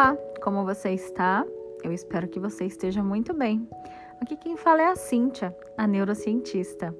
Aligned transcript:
Olá, 0.00 0.16
como 0.42 0.64
você 0.64 0.92
está? 0.92 1.44
Eu 1.84 1.92
espero 1.92 2.26
que 2.26 2.40
você 2.40 2.64
esteja 2.64 3.02
muito 3.02 3.34
bem. 3.34 3.68
Aqui 4.18 4.34
quem 4.34 4.56
fala 4.56 4.80
é 4.80 4.86
a 4.86 4.96
Cíntia, 4.96 5.54
a 5.76 5.86
neurocientista. 5.86 6.96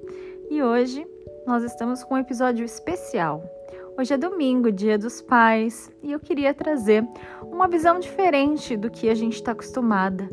E 0.51 0.61
hoje 0.61 1.07
nós 1.47 1.63
estamos 1.63 2.03
com 2.03 2.13
um 2.13 2.19
episódio 2.19 2.63
especial. 2.63 3.43
Hoje 3.97 4.13
é 4.13 4.17
domingo, 4.19 4.71
dia 4.71 4.99
dos 4.99 5.19
pais, 5.19 5.91
e 6.03 6.11
eu 6.11 6.19
queria 6.19 6.53
trazer 6.53 7.03
uma 7.41 7.67
visão 7.67 7.99
diferente 7.99 8.77
do 8.77 8.91
que 8.91 9.09
a 9.09 9.15
gente 9.15 9.33
está 9.33 9.53
acostumada 9.53 10.29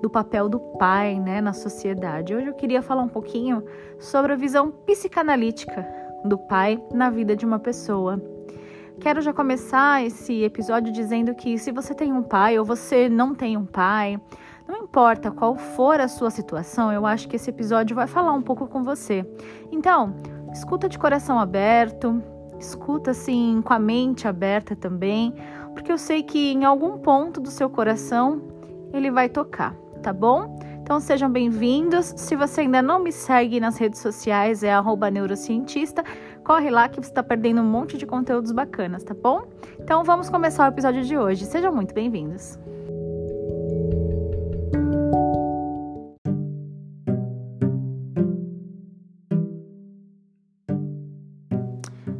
do 0.00 0.08
papel 0.08 0.48
do 0.48 0.60
pai 0.78 1.18
né, 1.18 1.40
na 1.40 1.52
sociedade. 1.52 2.36
Hoje 2.36 2.46
eu 2.46 2.54
queria 2.54 2.82
falar 2.82 3.02
um 3.02 3.08
pouquinho 3.08 3.64
sobre 3.98 4.32
a 4.32 4.36
visão 4.36 4.70
psicanalítica 4.70 5.84
do 6.24 6.38
pai 6.38 6.80
na 6.92 7.10
vida 7.10 7.34
de 7.34 7.44
uma 7.44 7.58
pessoa. 7.58 8.22
Quero 9.02 9.20
já 9.20 9.32
começar 9.32 10.06
esse 10.06 10.44
episódio 10.44 10.92
dizendo 10.92 11.34
que 11.34 11.58
se 11.58 11.72
você 11.72 11.92
tem 11.92 12.12
um 12.12 12.22
pai 12.22 12.56
ou 12.56 12.64
você 12.64 13.08
não 13.08 13.34
tem 13.34 13.56
um 13.56 13.66
pai, 13.66 14.16
não 14.64 14.76
importa 14.76 15.28
qual 15.28 15.56
for 15.56 16.00
a 16.00 16.06
sua 16.06 16.30
situação, 16.30 16.92
eu 16.92 17.04
acho 17.04 17.26
que 17.26 17.34
esse 17.34 17.50
episódio 17.50 17.96
vai 17.96 18.06
falar 18.06 18.32
um 18.32 18.40
pouco 18.40 18.68
com 18.68 18.84
você. 18.84 19.28
Então, 19.72 20.14
escuta 20.52 20.88
de 20.88 21.00
coração 21.00 21.40
aberto, 21.40 22.22
escuta 22.60 23.10
assim 23.10 23.60
com 23.64 23.72
a 23.72 23.78
mente 23.80 24.28
aberta 24.28 24.76
também, 24.76 25.34
porque 25.74 25.90
eu 25.90 25.98
sei 25.98 26.22
que 26.22 26.52
em 26.52 26.64
algum 26.64 26.96
ponto 26.98 27.40
do 27.40 27.50
seu 27.50 27.68
coração 27.68 28.40
ele 28.92 29.10
vai 29.10 29.28
tocar, 29.28 29.74
tá 30.00 30.12
bom? 30.12 30.60
Então 30.92 31.00
sejam 31.00 31.30
bem-vindos. 31.32 32.12
Se 32.18 32.36
você 32.36 32.60
ainda 32.60 32.82
não 32.82 32.98
me 32.98 33.10
segue 33.10 33.58
nas 33.58 33.78
redes 33.78 33.98
sociais, 33.98 34.62
é 34.62 34.74
neurocientista. 35.10 36.04
Corre 36.44 36.68
lá 36.68 36.86
que 36.86 37.00
você 37.00 37.08
está 37.08 37.22
perdendo 37.22 37.62
um 37.62 37.64
monte 37.64 37.96
de 37.96 38.04
conteúdos 38.04 38.52
bacanas, 38.52 39.02
tá 39.02 39.14
bom? 39.14 39.48
Então 39.80 40.04
vamos 40.04 40.28
começar 40.28 40.66
o 40.66 40.68
episódio 40.68 41.02
de 41.02 41.16
hoje. 41.16 41.46
Sejam 41.46 41.74
muito 41.74 41.94
bem-vindos. 41.94 42.58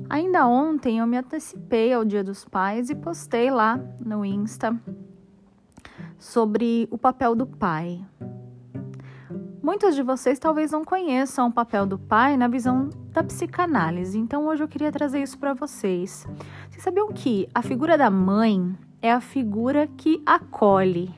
Ainda 0.08 0.46
ontem 0.46 1.00
eu 1.00 1.06
me 1.06 1.18
antecipei 1.18 1.92
ao 1.92 2.06
Dia 2.06 2.24
dos 2.24 2.46
Pais 2.46 2.88
e 2.88 2.94
postei 2.94 3.50
lá 3.50 3.78
no 4.00 4.24
Insta 4.24 4.74
sobre 6.18 6.88
o 6.90 6.96
papel 6.96 7.34
do 7.34 7.46
pai. 7.46 8.02
Muitos 9.62 9.94
de 9.94 10.02
vocês 10.02 10.40
talvez 10.40 10.72
não 10.72 10.84
conheçam 10.84 11.46
o 11.46 11.52
papel 11.52 11.86
do 11.86 11.96
pai 11.96 12.36
na 12.36 12.48
visão 12.48 12.90
da 13.12 13.22
psicanálise, 13.22 14.18
então 14.18 14.46
hoje 14.46 14.64
eu 14.64 14.66
queria 14.66 14.90
trazer 14.90 15.22
isso 15.22 15.38
para 15.38 15.54
vocês. 15.54 16.26
Vocês 16.68 16.82
sabiam 16.82 17.12
que 17.12 17.48
a 17.54 17.62
figura 17.62 17.96
da 17.96 18.10
mãe 18.10 18.76
é 19.00 19.12
a 19.12 19.20
figura 19.20 19.86
que 19.96 20.20
acolhe, 20.26 21.14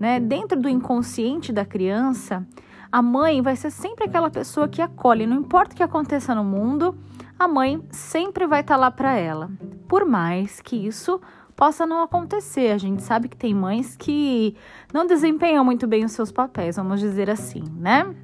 né? 0.00 0.18
Dentro 0.18 0.60
do 0.60 0.68
inconsciente 0.68 1.52
da 1.52 1.64
criança, 1.64 2.44
a 2.90 3.00
mãe 3.00 3.40
vai 3.40 3.54
ser 3.54 3.70
sempre 3.70 4.06
aquela 4.06 4.30
pessoa 4.30 4.66
que 4.66 4.82
acolhe, 4.82 5.24
não 5.24 5.36
importa 5.36 5.72
o 5.72 5.76
que 5.76 5.82
aconteça 5.84 6.34
no 6.34 6.42
mundo, 6.42 6.98
a 7.38 7.46
mãe 7.46 7.80
sempre 7.92 8.48
vai 8.48 8.62
estar 8.62 8.74
tá 8.74 8.80
lá 8.80 8.90
para 8.90 9.14
ela. 9.14 9.48
Por 9.86 10.04
mais 10.04 10.60
que 10.60 10.74
isso 10.74 11.20
possa 11.60 11.84
não 11.84 12.02
acontecer. 12.02 12.72
A 12.72 12.78
gente 12.78 13.02
sabe 13.02 13.28
que 13.28 13.36
tem 13.36 13.52
mães 13.52 13.94
que 13.94 14.56
não 14.94 15.06
desempenham 15.06 15.62
muito 15.62 15.86
bem 15.86 16.06
os 16.06 16.12
seus 16.12 16.32
papéis, 16.32 16.76
vamos 16.76 17.00
dizer 17.00 17.28
assim, 17.28 17.62
né? 17.76 18.14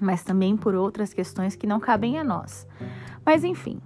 Mas 0.00 0.22
também 0.22 0.56
por 0.56 0.74
outras 0.74 1.12
questões 1.12 1.54
que 1.54 1.66
não 1.66 1.78
cabem 1.78 2.18
a 2.18 2.24
nós. 2.24 2.66
Mas 3.26 3.44
enfim. 3.44 3.78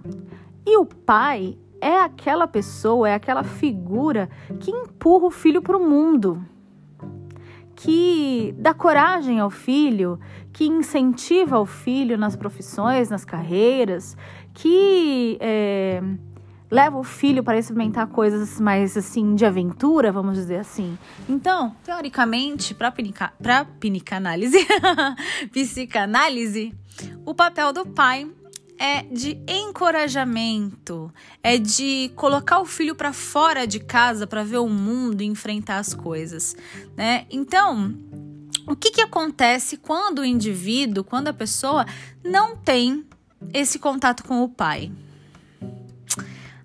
E 0.65 0.77
o 0.77 0.85
pai 0.85 1.57
é 1.81 1.99
aquela 1.99 2.47
pessoa, 2.47 3.09
é 3.09 3.13
aquela 3.13 3.43
figura 3.43 4.29
que 4.61 4.71
empurra 4.71 5.25
o 5.25 5.31
filho 5.31 5.61
para 5.61 5.75
o 5.75 5.85
mundo, 5.85 6.41
que 7.75 8.55
dá 8.57 8.73
coragem 8.73 9.41
ao 9.41 9.49
filho, 9.49 10.17
que 10.53 10.65
incentiva 10.65 11.59
o 11.59 11.65
filho 11.65 12.17
nas 12.17 12.37
profissões, 12.37 13.09
nas 13.09 13.25
carreiras, 13.25 14.15
que 14.53 15.37
é, 15.41 16.01
leva 16.71 16.97
o 16.97 17.03
filho 17.03 17.43
para 17.43 17.59
experimentar 17.59 18.07
coisas 18.07 18.59
mais 18.59 18.95
assim 18.95 19.35
de 19.35 19.45
aventura, 19.45 20.09
vamos 20.09 20.37
dizer 20.37 20.59
assim. 20.59 20.97
Então, 21.27 21.75
teoricamente, 21.83 22.73
para 22.73 22.93
para 23.41 23.65
psicanálise, 23.65 24.65
psicanálise, 25.51 26.73
o 27.25 27.35
papel 27.35 27.73
do 27.73 27.85
pai 27.85 28.31
é 28.79 29.03
de 29.03 29.37
encorajamento, 29.47 31.13
é 31.43 31.57
de 31.57 32.11
colocar 32.15 32.59
o 32.61 32.65
filho 32.65 32.95
para 32.95 33.13
fora 33.13 33.67
de 33.67 33.79
casa 33.79 34.25
para 34.25 34.43
ver 34.43 34.57
o 34.57 34.69
mundo 34.69 35.21
e 35.21 35.25
enfrentar 35.25 35.77
as 35.77 35.93
coisas, 35.93 36.55
né? 36.95 37.25
Então, 37.29 37.93
o 38.65 38.75
que, 38.75 38.91
que 38.91 39.01
acontece 39.01 39.77
quando 39.77 40.19
o 40.19 40.25
indivíduo, 40.25 41.03
quando 41.03 41.27
a 41.27 41.33
pessoa 41.33 41.85
não 42.23 42.55
tem 42.55 43.05
esse 43.53 43.77
contato 43.77 44.23
com 44.23 44.41
o 44.41 44.49
pai? 44.49 44.91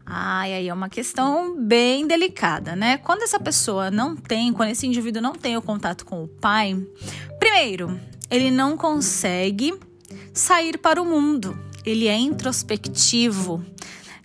Ai, 0.09 0.55
aí 0.55 0.69
é 0.69 0.73
uma 0.73 0.89
questão 0.89 1.57
bem 1.61 2.07
delicada, 2.07 2.77
né? 2.77 2.97
Quando 2.99 3.23
essa 3.23 3.41
pessoa 3.41 3.91
não 3.91 4.15
tem, 4.15 4.53
quando 4.53 4.71
esse 4.71 4.87
indivíduo 4.87 5.21
não 5.21 5.33
tem 5.33 5.57
o 5.57 5.63
contato 5.63 6.07
com 6.07 6.23
o 6.23 6.29
pai, 6.29 6.81
primeiro, 7.41 8.01
ele 8.31 8.53
não 8.53 8.77
consegue 8.77 9.75
sair 10.33 10.79
para 10.79 11.03
o 11.03 11.05
mundo. 11.05 11.59
Ele 11.85 12.07
é 12.07 12.17
introspectivo. 12.17 13.65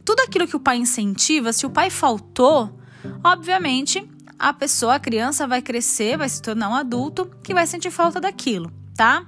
Tudo 0.05 0.21
aquilo 0.21 0.47
que 0.47 0.55
o 0.55 0.59
pai 0.59 0.77
incentiva, 0.77 1.51
se 1.51 1.65
o 1.65 1.69
pai 1.69 1.89
faltou, 1.89 2.79
obviamente 3.23 4.07
a 4.37 4.53
pessoa, 4.53 4.95
a 4.95 4.99
criança 4.99 5.47
vai 5.47 5.61
crescer, 5.61 6.17
vai 6.17 6.29
se 6.29 6.41
tornar 6.41 6.69
um 6.69 6.75
adulto 6.75 7.29
que 7.43 7.53
vai 7.53 7.65
sentir 7.65 7.91
falta 7.91 8.19
daquilo, 8.19 8.71
tá? 8.95 9.25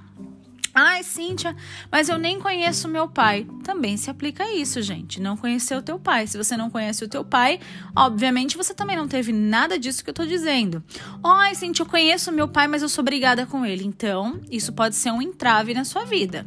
Ai, 0.74 1.04
Cíntia, 1.04 1.54
mas 1.90 2.08
eu 2.08 2.18
nem 2.18 2.40
conheço 2.40 2.88
meu 2.88 3.06
pai. 3.06 3.46
Também 3.62 3.96
se 3.96 4.10
aplica 4.10 4.52
isso, 4.52 4.82
gente. 4.82 5.20
Não 5.20 5.36
conhecer 5.36 5.76
o 5.76 5.82
teu 5.82 6.00
pai. 6.00 6.26
Se 6.26 6.36
você 6.36 6.56
não 6.56 6.68
conhece 6.68 7.04
o 7.04 7.08
teu 7.08 7.24
pai, 7.24 7.60
obviamente 7.94 8.56
você 8.56 8.74
também 8.74 8.96
não 8.96 9.06
teve 9.06 9.32
nada 9.32 9.78
disso 9.78 10.02
que 10.02 10.10
eu 10.10 10.14
tô 10.14 10.26
dizendo. 10.26 10.82
Ai, 11.22 11.54
Cíntia, 11.54 11.82
eu 11.82 11.86
conheço 11.86 12.32
meu 12.32 12.48
pai, 12.48 12.66
mas 12.66 12.82
eu 12.82 12.88
sou 12.88 13.04
brigada 13.04 13.46
com 13.46 13.64
ele. 13.64 13.84
Então, 13.84 14.40
isso 14.50 14.72
pode 14.72 14.96
ser 14.96 15.12
um 15.12 15.22
entrave 15.22 15.72
na 15.74 15.84
sua 15.84 16.04
vida. 16.04 16.44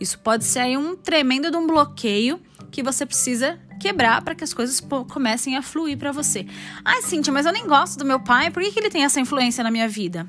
Isso 0.00 0.18
pode 0.18 0.44
ser 0.44 0.60
aí 0.60 0.76
um 0.76 0.96
tremendo 0.96 1.50
de 1.50 1.56
um 1.56 1.66
bloqueio 1.66 2.40
que 2.70 2.82
você 2.82 3.04
precisa 3.06 3.58
quebrar 3.78 4.22
para 4.22 4.34
que 4.34 4.44
as 4.44 4.54
coisas 4.54 4.80
comecem 5.10 5.56
a 5.56 5.62
fluir 5.62 5.98
para 5.98 6.12
você. 6.12 6.46
Ai, 6.84 7.02
Cintia, 7.02 7.32
mas 7.32 7.46
eu 7.46 7.52
nem 7.52 7.66
gosto 7.66 7.98
do 7.98 8.04
meu 8.04 8.20
pai, 8.20 8.50
por 8.50 8.62
que, 8.62 8.72
que 8.72 8.80
ele 8.80 8.90
tem 8.90 9.04
essa 9.04 9.20
influência 9.20 9.64
na 9.64 9.70
minha 9.70 9.88
vida? 9.88 10.26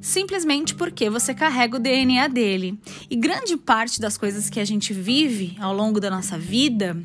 Simplesmente 0.00 0.74
porque 0.74 1.08
você 1.08 1.34
carrega 1.34 1.76
o 1.76 1.80
DNA 1.80 2.28
dele. 2.28 2.78
E 3.08 3.16
grande 3.16 3.56
parte 3.56 4.00
das 4.00 4.16
coisas 4.16 4.50
que 4.50 4.60
a 4.60 4.64
gente 4.64 4.92
vive 4.92 5.56
ao 5.60 5.74
longo 5.74 6.00
da 6.00 6.10
nossa 6.10 6.38
vida 6.38 6.96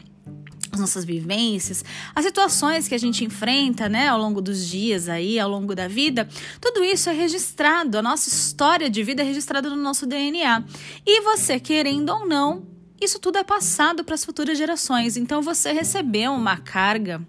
as 0.76 0.80
nossas 0.80 1.06
vivências, 1.06 1.84
as 2.14 2.26
situações 2.26 2.88
que 2.88 2.94
a 2.94 2.98
gente 2.98 3.24
enfrenta, 3.24 3.90
né, 3.90 4.10
ao 4.10 4.20
longo 4.20 4.42
dos 4.42 4.68
dias 4.68 5.10
aí, 5.10 5.40
ao 5.40 5.50
longo 5.50 5.74
da 5.74 5.88
vida, 5.88 6.28
tudo 6.62 6.84
isso 6.84 7.10
é 7.10 7.14
registrado, 7.14 7.98
a 7.98 8.02
nossa 8.02 8.30
história 8.30 8.90
de 8.90 9.02
vida 9.02 9.22
é 9.22 9.26
registrada 9.26 9.70
no 9.70 9.78
nosso 9.78 10.06
DNA. 10.06 10.64
E 11.06 11.22
você, 11.22 11.60
querendo 11.60 12.10
ou 12.10 12.28
não, 12.28 12.75
isso 13.00 13.20
tudo 13.20 13.38
é 13.38 13.44
passado 13.44 14.04
para 14.04 14.16
as 14.16 14.24
futuras 14.24 14.58
gerações. 14.58 15.18
Então 15.18 15.42
você 15.42 15.72
recebeu 15.72 16.32
uma 16.32 16.58
carga 16.58 17.22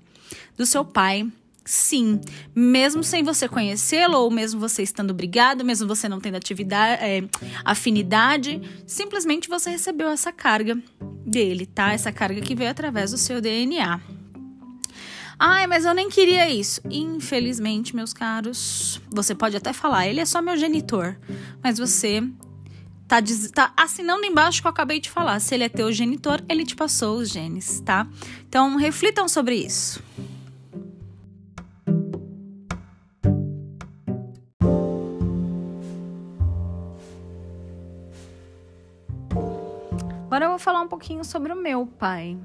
do 0.56 0.64
seu 0.64 0.84
pai, 0.84 1.30
sim, 1.64 2.20
mesmo 2.54 3.02
sem 3.02 3.22
você 3.22 3.48
conhecê-lo, 3.48 4.18
ou 4.18 4.30
mesmo 4.30 4.60
você 4.60 4.82
estando 4.82 5.12
brigado, 5.12 5.64
mesmo 5.64 5.86
você 5.86 6.08
não 6.08 6.20
tendo 6.20 6.36
atividade, 6.36 7.02
é, 7.02 7.24
afinidade, 7.64 8.60
simplesmente 8.86 9.48
você 9.48 9.70
recebeu 9.70 10.08
essa 10.08 10.32
carga 10.32 10.80
dele, 11.26 11.66
tá? 11.66 11.92
Essa 11.92 12.12
carga 12.12 12.40
que 12.40 12.54
veio 12.54 12.70
através 12.70 13.10
do 13.10 13.18
seu 13.18 13.40
DNA. 13.40 14.00
Ai, 15.38 15.66
mas 15.66 15.84
eu 15.84 15.92
nem 15.92 16.08
queria 16.08 16.48
isso. 16.48 16.80
Infelizmente, 16.88 17.94
meus 17.94 18.14
caros, 18.14 19.00
você 19.10 19.34
pode 19.34 19.54
até 19.56 19.72
falar, 19.72 20.06
ele 20.06 20.20
é 20.20 20.24
só 20.24 20.40
meu 20.40 20.56
genitor, 20.56 21.16
mas 21.62 21.78
você 21.78 22.22
tá, 23.06 23.22
tá 23.54 23.72
assinando 23.76 24.24
embaixo 24.24 24.60
que 24.60 24.66
eu 24.66 24.70
acabei 24.70 25.00
de 25.00 25.10
falar. 25.10 25.40
Se 25.40 25.54
ele 25.54 25.64
é 25.64 25.68
teu 25.68 25.92
genitor, 25.92 26.42
ele 26.48 26.64
te 26.64 26.74
passou 26.74 27.18
os 27.18 27.28
genes, 27.30 27.80
tá? 27.80 28.06
Então, 28.48 28.76
reflitam 28.76 29.28
sobre 29.28 29.56
isso. 29.56 30.02
Agora 40.26 40.46
eu 40.46 40.50
vou 40.50 40.58
falar 40.58 40.82
um 40.82 40.88
pouquinho 40.88 41.24
sobre 41.24 41.52
o 41.52 41.56
meu 41.56 41.86
pai, 41.86 42.36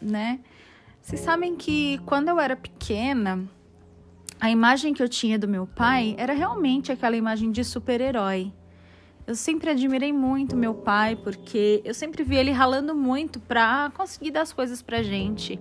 né? 0.00 0.40
Vocês 1.00 1.20
sabem 1.20 1.56
que 1.56 1.98
quando 2.06 2.28
eu 2.28 2.38
era 2.38 2.54
pequena, 2.54 3.48
a 4.38 4.50
imagem 4.50 4.94
que 4.94 5.02
eu 5.02 5.08
tinha 5.08 5.38
do 5.38 5.48
meu 5.48 5.66
pai 5.66 6.14
era 6.18 6.32
realmente 6.32 6.92
aquela 6.92 7.16
imagem 7.16 7.50
de 7.50 7.64
super-herói. 7.64 8.52
Eu 9.32 9.36
sempre 9.36 9.70
admirei 9.70 10.12
muito 10.12 10.54
meu 10.54 10.74
pai, 10.74 11.16
porque 11.16 11.80
eu 11.86 11.94
sempre 11.94 12.22
vi 12.22 12.36
ele 12.36 12.50
ralando 12.50 12.94
muito 12.94 13.40
para 13.40 13.90
conseguir 13.96 14.30
dar 14.30 14.42
as 14.42 14.52
coisas 14.52 14.82
pra 14.82 15.02
gente. 15.02 15.58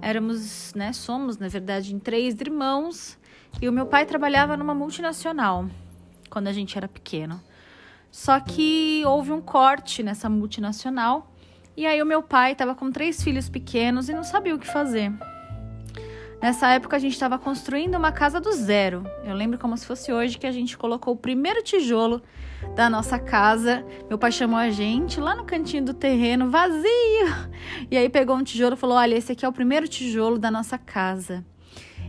Éramos, 0.00 0.72
né, 0.72 0.92
somos, 0.92 1.36
na 1.36 1.48
verdade, 1.48 1.92
em 1.92 1.98
três 1.98 2.40
irmãos, 2.40 3.18
E 3.60 3.68
o 3.68 3.72
meu 3.72 3.86
pai 3.86 4.06
trabalhava 4.06 4.56
numa 4.56 4.72
multinacional 4.72 5.68
quando 6.30 6.46
a 6.46 6.52
gente 6.52 6.78
era 6.78 6.86
pequeno. 6.86 7.42
Só 8.08 8.38
que 8.38 9.02
houve 9.04 9.32
um 9.32 9.40
corte 9.40 10.00
nessa 10.00 10.28
multinacional 10.28 11.28
e 11.76 11.86
aí 11.86 12.00
o 12.00 12.06
meu 12.06 12.22
pai 12.22 12.52
estava 12.52 12.72
com 12.72 12.92
três 12.92 13.20
filhos 13.20 13.48
pequenos 13.48 14.08
e 14.08 14.14
não 14.14 14.22
sabia 14.22 14.54
o 14.54 14.60
que 14.60 14.66
fazer. 14.68 15.12
Nessa 16.40 16.68
época 16.68 16.94
a 16.94 17.00
gente 17.00 17.14
estava 17.14 17.36
construindo 17.36 17.96
uma 17.96 18.12
casa 18.12 18.40
do 18.40 18.52
zero. 18.52 19.04
Eu 19.24 19.34
lembro 19.34 19.58
como 19.58 19.76
se 19.76 19.84
fosse 19.84 20.12
hoje 20.12 20.38
que 20.38 20.46
a 20.46 20.52
gente 20.52 20.78
colocou 20.78 21.14
o 21.14 21.16
primeiro 21.16 21.64
tijolo 21.64 22.22
da 22.78 22.88
nossa 22.88 23.18
casa. 23.18 23.84
Meu 24.08 24.16
pai 24.16 24.30
chamou 24.30 24.56
a 24.56 24.70
gente 24.70 25.20
lá 25.20 25.34
no 25.34 25.44
cantinho 25.44 25.84
do 25.84 25.92
terreno, 25.92 26.48
vazio. 26.48 26.86
E 27.90 27.96
aí 27.96 28.08
pegou 28.08 28.36
um 28.36 28.44
tijolo 28.44 28.74
e 28.74 28.78
falou: 28.78 28.96
"Olha, 28.96 29.16
esse 29.16 29.32
aqui 29.32 29.44
é 29.44 29.48
o 29.48 29.52
primeiro 29.52 29.88
tijolo 29.88 30.38
da 30.38 30.48
nossa 30.48 30.78
casa". 30.78 31.44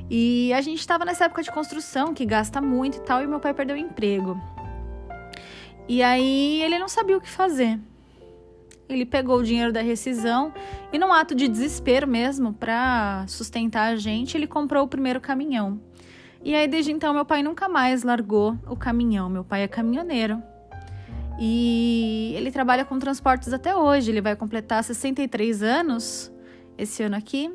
E 0.08 0.54
a 0.54 0.62
gente 0.62 0.78
estava 0.78 1.04
nessa 1.06 1.26
época 1.26 1.42
de 1.42 1.52
construção 1.52 2.14
que 2.14 2.24
gasta 2.24 2.62
muito 2.62 2.98
e 2.98 3.02
tal, 3.02 3.24
e 3.24 3.26
meu 3.26 3.40
pai 3.40 3.52
perdeu 3.52 3.76
o 3.76 3.80
emprego. 3.80 4.40
E 5.88 6.04
aí 6.04 6.62
ele 6.62 6.78
não 6.78 6.88
sabia 6.88 7.18
o 7.18 7.22
que 7.22 7.30
fazer. 7.30 7.80
Ele 8.88 9.08
pegou 9.08 9.40
o 9.40 9.44
dinheiro 9.44 9.74
da 9.74 9.82
rescisão 9.82 10.54
e, 10.94 11.00
num 11.00 11.12
ato 11.12 11.34
de 11.34 11.48
desespero 11.48 12.08
mesmo, 12.08 12.54
para 12.54 13.26
sustentar 13.28 13.92
a 13.92 13.96
gente, 13.96 14.38
ele 14.38 14.46
comprou 14.46 14.84
o 14.84 14.88
primeiro 14.88 15.20
caminhão. 15.20 15.82
E 16.44 16.54
aí, 16.54 16.68
desde 16.68 16.92
então, 16.92 17.12
meu 17.12 17.26
pai 17.26 17.42
nunca 17.42 17.68
mais 17.68 18.04
largou 18.04 18.56
o 18.68 18.76
caminhão. 18.76 19.30
Meu 19.30 19.44
pai 19.44 19.64
é 19.64 19.68
caminhoneiro. 19.68 20.42
E 21.40 22.34
ele 22.36 22.52
trabalha 22.52 22.84
com 22.84 23.00
transportes 23.00 23.54
até 23.54 23.76
hoje. 23.76 24.12
Ele 24.12 24.22
vai 24.22 24.36
completar 24.36 24.84
63 24.84 25.64
anos 25.64 26.32
esse 26.78 27.02
ano 27.02 27.16
aqui. 27.16 27.50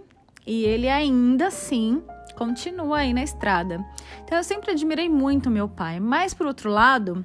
E 0.46 0.64
ele 0.64 0.88
ainda 0.88 1.48
assim 1.48 2.02
continua 2.34 2.98
aí 2.98 3.12
na 3.12 3.22
estrada. 3.22 3.84
Então 4.25 4.38
eu 4.38 4.44
sempre 4.44 4.70
admirei 4.70 5.08
muito 5.08 5.50
meu 5.50 5.69
pai. 5.69 6.00
Mas 6.00 6.32
por 6.32 6.46
outro 6.46 6.70
lado, 6.70 7.25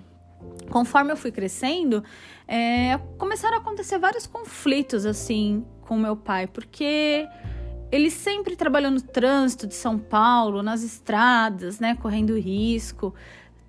conforme 0.69 1.11
eu 1.11 1.17
fui 1.17 1.31
crescendo, 1.31 2.03
é, 2.47 2.97
começaram 3.17 3.57
a 3.57 3.59
acontecer 3.59 3.97
vários 3.97 4.27
conflitos 4.27 5.05
assim 5.05 5.65
com 5.81 5.97
meu 5.97 6.15
pai, 6.15 6.45
porque 6.45 7.27
ele 7.91 8.11
sempre 8.11 8.55
trabalhou 8.55 8.91
no 8.91 9.01
trânsito 9.01 9.65
de 9.65 9.73
São 9.73 9.97
Paulo, 9.97 10.61
nas 10.61 10.83
estradas, 10.83 11.79
né, 11.79 11.95
correndo 11.95 12.37
risco, 12.37 13.13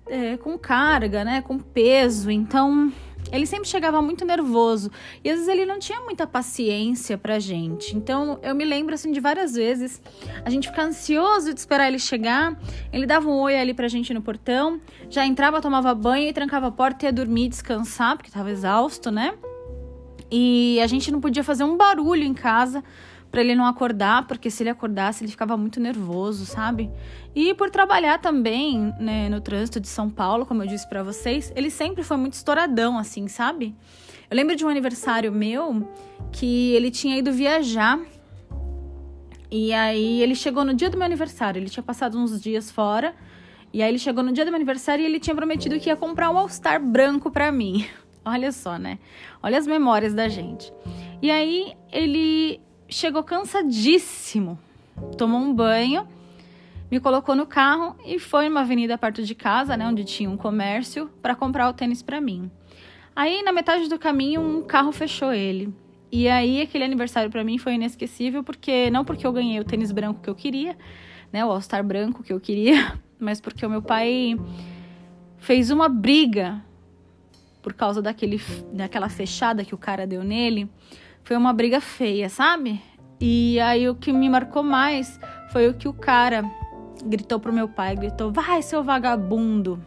é, 0.07 0.37
com 0.37 0.57
carga, 0.57 1.23
né, 1.23 1.41
com 1.41 1.57
peso. 1.59 2.29
Então 2.31 2.91
ele 3.31 3.45
sempre 3.45 3.67
chegava 3.67 4.01
muito 4.01 4.25
nervoso 4.25 4.91
e 5.23 5.29
às 5.29 5.37
vezes 5.37 5.47
ele 5.47 5.65
não 5.65 5.79
tinha 5.79 5.99
muita 6.01 6.25
paciência 6.25 7.17
pra 7.17 7.39
gente. 7.39 7.95
Então 7.95 8.39
eu 8.41 8.55
me 8.55 8.65
lembro 8.65 8.93
assim 8.93 9.11
de 9.11 9.19
várias 9.19 9.53
vezes 9.53 10.01
a 10.43 10.49
gente 10.49 10.69
ficar 10.69 10.83
ansioso 10.83 11.53
de 11.53 11.59
esperar 11.59 11.87
ele 11.87 11.99
chegar. 11.99 12.57
Ele 12.91 13.05
dava 13.05 13.29
um 13.29 13.39
oi 13.39 13.57
ali 13.57 13.73
pra 13.73 13.87
gente 13.87 14.13
no 14.13 14.21
portão, 14.21 14.81
já 15.09 15.25
entrava, 15.25 15.61
tomava 15.61 15.93
banho 15.93 16.29
e 16.29 16.33
trancava 16.33 16.67
a 16.67 16.71
porta 16.71 17.05
e 17.05 17.07
ia 17.07 17.13
dormir, 17.13 17.49
descansar, 17.49 18.17
porque 18.17 18.31
tava 18.31 18.51
exausto, 18.51 19.11
né? 19.11 19.33
E 20.29 20.79
a 20.81 20.87
gente 20.87 21.11
não 21.11 21.19
podia 21.19 21.43
fazer 21.43 21.63
um 21.63 21.75
barulho 21.75 22.23
em 22.23 22.33
casa 22.33 22.83
para 23.31 23.41
ele 23.41 23.55
não 23.55 23.65
acordar, 23.65 24.27
porque 24.27 24.51
se 24.51 24.61
ele 24.61 24.69
acordasse 24.69 25.23
ele 25.23 25.31
ficava 25.31 25.55
muito 25.55 25.79
nervoso, 25.79 26.45
sabe? 26.45 26.91
E 27.33 27.53
por 27.53 27.69
trabalhar 27.69 28.19
também 28.19 28.93
né, 28.99 29.29
no 29.29 29.39
trânsito 29.39 29.79
de 29.79 29.87
São 29.87 30.09
Paulo, 30.09 30.45
como 30.45 30.61
eu 30.63 30.67
disse 30.67 30.87
para 30.87 31.01
vocês, 31.01 31.51
ele 31.55 31.69
sempre 31.69 32.03
foi 32.03 32.17
muito 32.17 32.33
estouradão, 32.33 32.97
assim, 32.97 33.27
sabe? 33.29 33.73
Eu 34.29 34.35
lembro 34.35 34.55
de 34.55 34.65
um 34.65 34.69
aniversário 34.69 35.31
meu 35.31 35.87
que 36.31 36.73
ele 36.73 36.91
tinha 36.91 37.17
ido 37.17 37.31
viajar 37.31 37.99
e 39.51 39.73
aí 39.73 40.21
ele 40.21 40.33
chegou 40.33 40.63
no 40.63 40.73
dia 40.73 40.89
do 40.89 40.97
meu 40.97 41.05
aniversário, 41.05 41.59
ele 41.59 41.69
tinha 41.69 41.83
passado 41.83 42.17
uns 42.17 42.41
dias 42.41 42.71
fora. 42.71 43.13
E 43.73 43.81
aí 43.81 43.89
ele 43.89 43.99
chegou 43.99 44.23
no 44.23 44.31
dia 44.31 44.45
do 44.45 44.51
meu 44.51 44.55
aniversário 44.55 45.03
e 45.03 45.05
ele 45.05 45.19
tinha 45.19 45.35
prometido 45.35 45.77
que 45.79 45.89
ia 45.89 45.95
comprar 45.95 46.29
um 46.29 46.37
All-Star 46.37 46.81
branco 46.81 47.29
para 47.29 47.51
mim. 47.51 47.85
Olha 48.23 48.51
só, 48.51 48.77
né? 48.77 48.97
Olha 49.43 49.57
as 49.57 49.67
memórias 49.67 50.13
da 50.13 50.29
gente. 50.29 50.71
E 51.21 51.29
aí 51.29 51.73
ele 51.91 52.61
chegou 52.91 53.23
cansadíssimo, 53.23 54.59
tomou 55.17 55.39
um 55.39 55.53
banho, 55.53 56.07
me 56.91 56.99
colocou 56.99 57.35
no 57.35 57.45
carro 57.45 57.95
e 58.05 58.19
foi 58.19 58.49
numa 58.49 58.61
avenida 58.61 58.97
perto 58.97 59.23
de 59.23 59.33
casa, 59.33 59.77
né, 59.77 59.87
onde 59.87 60.03
tinha 60.03 60.29
um 60.29 60.35
comércio, 60.35 61.09
para 61.21 61.33
comprar 61.33 61.69
o 61.69 61.73
tênis 61.73 62.01
para 62.03 62.19
mim. 62.19 62.51
Aí, 63.15 63.41
na 63.43 63.53
metade 63.53 63.87
do 63.87 63.97
caminho, 63.97 64.41
um 64.41 64.61
carro 64.61 64.91
fechou 64.91 65.33
ele. 65.33 65.73
E 66.11 66.27
aí, 66.27 66.61
aquele 66.61 66.83
aniversário 66.83 67.31
para 67.31 67.43
mim 67.43 67.57
foi 67.57 67.75
inesquecível, 67.75 68.43
porque 68.43 68.89
não 68.91 69.05
porque 69.05 69.25
eu 69.25 69.31
ganhei 69.31 69.59
o 69.59 69.63
tênis 69.63 69.91
branco 69.91 70.21
que 70.21 70.29
eu 70.29 70.35
queria, 70.35 70.77
né, 71.31 71.45
o 71.45 71.49
All-Star 71.49 71.83
branco 71.83 72.21
que 72.21 72.33
eu 72.33 72.39
queria, 72.41 72.99
mas 73.17 73.39
porque 73.39 73.65
o 73.65 73.69
meu 73.69 73.81
pai 73.81 74.37
fez 75.37 75.71
uma 75.71 75.87
briga 75.87 76.61
por 77.61 77.73
causa 77.73 78.01
daquele, 78.01 78.41
daquela 78.73 79.07
fechada 79.07 79.63
que 79.63 79.73
o 79.73 79.77
cara 79.77 80.05
deu 80.05 80.23
nele 80.23 80.69
foi 81.23 81.37
uma 81.37 81.53
briga 81.53 81.79
feia, 81.79 82.29
sabe? 82.29 82.81
E 83.19 83.59
aí 83.59 83.87
o 83.87 83.95
que 83.95 84.11
me 84.11 84.29
marcou 84.29 84.63
mais 84.63 85.19
foi 85.51 85.69
o 85.69 85.73
que 85.73 85.87
o 85.87 85.93
cara 85.93 86.43
gritou 87.05 87.39
pro 87.39 87.53
meu 87.53 87.67
pai, 87.67 87.95
gritou: 87.95 88.31
"Vai, 88.31 88.61
seu 88.61 88.83
vagabundo". 88.83 89.79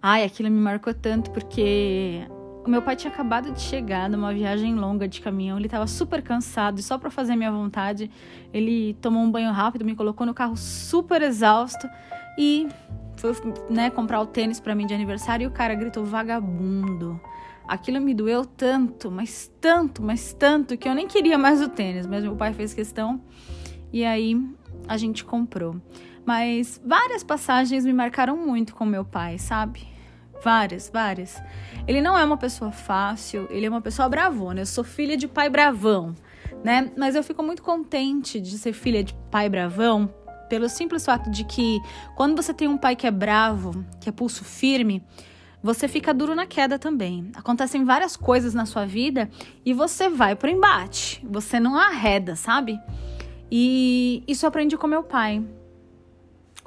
Ai, 0.00 0.22
aquilo 0.22 0.50
me 0.50 0.60
marcou 0.60 0.92
tanto 0.92 1.30
porque 1.30 2.26
o 2.64 2.70
meu 2.70 2.80
pai 2.80 2.96
tinha 2.96 3.12
acabado 3.12 3.50
de 3.52 3.60
chegar 3.60 4.08
numa 4.08 4.32
viagem 4.32 4.74
longa 4.74 5.08
de 5.08 5.20
caminhão, 5.20 5.58
ele 5.58 5.66
estava 5.66 5.86
super 5.86 6.22
cansado 6.22 6.78
e 6.78 6.82
só 6.82 6.96
para 6.96 7.10
fazer 7.10 7.36
minha 7.36 7.50
vontade, 7.50 8.10
ele 8.52 8.94
tomou 9.00 9.22
um 9.22 9.30
banho 9.30 9.50
rápido, 9.50 9.84
me 9.84 9.94
colocou 9.94 10.26
no 10.26 10.32
carro 10.32 10.56
super 10.56 11.20
exausto 11.22 11.88
e 12.38 12.68
foi, 13.16 13.32
né, 13.68 13.90
comprar 13.90 14.20
o 14.20 14.26
tênis 14.26 14.60
para 14.60 14.74
mim 14.74 14.86
de 14.86 14.94
aniversário 14.94 15.44
e 15.44 15.46
o 15.46 15.50
cara 15.50 15.74
gritou 15.74 16.04
vagabundo. 16.04 17.20
Aquilo 17.66 18.00
me 18.00 18.14
doeu 18.14 18.44
tanto, 18.44 19.10
mas 19.10 19.50
tanto, 19.60 20.02
mas 20.02 20.32
tanto, 20.32 20.76
que 20.76 20.88
eu 20.88 20.94
nem 20.94 21.06
queria 21.06 21.38
mais 21.38 21.62
o 21.62 21.68
tênis, 21.68 22.06
mas 22.06 22.22
meu 22.22 22.36
pai 22.36 22.52
fez 22.52 22.74
questão 22.74 23.22
e 23.92 24.04
aí 24.04 24.36
a 24.86 24.96
gente 24.96 25.24
comprou. 25.24 25.80
Mas 26.26 26.80
várias 26.84 27.22
passagens 27.22 27.84
me 27.84 27.92
marcaram 27.92 28.36
muito 28.36 28.74
com 28.74 28.84
meu 28.84 29.04
pai, 29.04 29.38
sabe? 29.38 29.86
Várias, 30.42 30.90
várias. 30.92 31.42
Ele 31.86 32.00
não 32.00 32.18
é 32.18 32.24
uma 32.24 32.36
pessoa 32.36 32.70
fácil, 32.72 33.46
ele 33.50 33.66
é 33.66 33.68
uma 33.68 33.80
pessoa 33.80 34.08
bravona. 34.08 34.60
Eu 34.60 34.66
sou 34.66 34.84
filha 34.84 35.16
de 35.16 35.28
pai 35.28 35.48
bravão, 35.48 36.14
né? 36.62 36.90
Mas 36.96 37.14
eu 37.14 37.22
fico 37.22 37.42
muito 37.42 37.62
contente 37.62 38.40
de 38.40 38.58
ser 38.58 38.72
filha 38.72 39.02
de 39.02 39.14
pai 39.30 39.48
bravão 39.48 40.12
pelo 40.48 40.68
simples 40.68 41.04
fato 41.04 41.30
de 41.30 41.44
que 41.44 41.80
quando 42.14 42.40
você 42.40 42.52
tem 42.52 42.68
um 42.68 42.76
pai 42.76 42.94
que 42.94 43.06
é 43.06 43.10
bravo, 43.10 43.84
que 44.00 44.08
é 44.08 44.12
pulso 44.12 44.44
firme, 44.44 45.02
você 45.64 45.88
fica 45.88 46.12
duro 46.12 46.34
na 46.34 46.44
queda 46.44 46.78
também. 46.78 47.30
Acontecem 47.34 47.86
várias 47.86 48.18
coisas 48.18 48.52
na 48.52 48.66
sua 48.66 48.84
vida 48.84 49.30
e 49.64 49.72
você 49.72 50.10
vai 50.10 50.36
pro 50.36 50.50
embate. 50.50 51.24
Você 51.26 51.58
não 51.58 51.74
arreda, 51.74 52.36
sabe? 52.36 52.78
E 53.50 54.22
isso 54.28 54.44
eu 54.44 54.48
aprendi 54.48 54.76
com 54.76 54.86
meu 54.86 55.02
pai. 55.02 55.42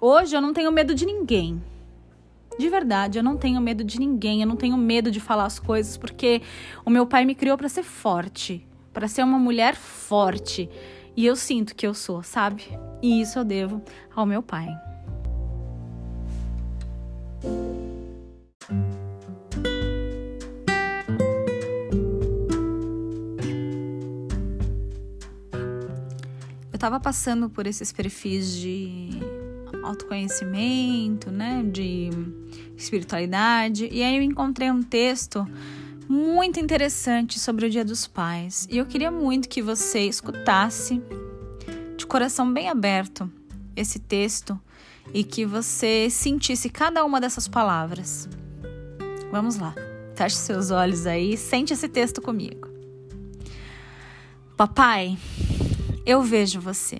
Hoje 0.01 0.35
eu 0.35 0.41
não 0.41 0.51
tenho 0.51 0.71
medo 0.71 0.95
de 0.95 1.05
ninguém. 1.05 1.61
De 2.57 2.67
verdade, 2.69 3.19
eu 3.19 3.23
não 3.23 3.37
tenho 3.37 3.61
medo 3.61 3.83
de 3.83 3.99
ninguém, 3.99 4.41
eu 4.41 4.47
não 4.47 4.55
tenho 4.55 4.75
medo 4.75 5.11
de 5.11 5.19
falar 5.19 5.45
as 5.45 5.59
coisas 5.59 5.95
porque 5.95 6.41
o 6.83 6.89
meu 6.89 7.05
pai 7.05 7.23
me 7.23 7.35
criou 7.35 7.55
para 7.55 7.69
ser 7.69 7.83
forte, 7.83 8.65
para 8.91 9.07
ser 9.07 9.21
uma 9.21 9.37
mulher 9.37 9.75
forte. 9.75 10.67
E 11.15 11.23
eu 11.23 11.35
sinto 11.35 11.75
que 11.75 11.85
eu 11.85 11.93
sou, 11.93 12.23
sabe? 12.23 12.63
E 12.99 13.21
isso 13.21 13.37
eu 13.37 13.45
devo 13.45 13.79
ao 14.15 14.25
meu 14.25 14.41
pai. 14.41 14.67
Estava 26.87 26.99
passando 27.01 27.49
por 27.49 27.67
esses 27.67 27.91
perfis 27.91 28.55
de 28.55 29.09
autoconhecimento, 29.83 31.29
né, 31.29 31.61
de 31.69 32.09
espiritualidade, 32.77 33.89
e 33.91 34.01
aí 34.01 34.15
eu 34.15 34.23
encontrei 34.23 34.71
um 34.71 34.81
texto 34.81 35.45
muito 36.07 36.61
interessante 36.61 37.39
sobre 37.39 37.65
o 37.65 37.69
Dia 37.69 37.83
dos 37.83 38.07
Pais. 38.07 38.65
E 38.71 38.77
eu 38.77 38.85
queria 38.85 39.11
muito 39.11 39.49
que 39.49 39.61
você 39.61 39.99
escutasse 40.07 41.01
de 41.97 42.05
coração 42.05 42.53
bem 42.53 42.69
aberto 42.69 43.29
esse 43.75 43.99
texto 43.99 44.57
e 45.13 45.25
que 45.25 45.45
você 45.45 46.07
sentisse 46.09 46.69
cada 46.69 47.03
uma 47.03 47.19
dessas 47.19 47.49
palavras. 47.49 48.29
Vamos 49.29 49.57
lá. 49.57 49.75
Feche 50.15 50.37
seus 50.37 50.71
olhos 50.71 51.05
aí, 51.05 51.35
sente 51.35 51.73
esse 51.73 51.89
texto 51.89 52.21
comigo. 52.21 52.69
Papai, 54.55 55.17
eu 56.07 56.21
vejo 56.21 56.61
você 56.61 56.99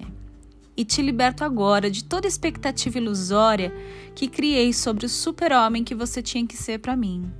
e 0.75 0.83
te 0.83 1.01
liberto 1.01 1.45
agora 1.45 1.89
de 1.89 2.03
toda 2.03 2.27
expectativa 2.27 2.97
ilusória 2.97 3.73
que 4.13 4.27
criei 4.27 4.73
sobre 4.73 5.05
o 5.05 5.09
super-homem 5.09 5.81
que 5.81 5.95
você 5.95 6.21
tinha 6.21 6.45
que 6.45 6.57
ser 6.57 6.79
para 6.79 6.93
mim. 6.93 7.31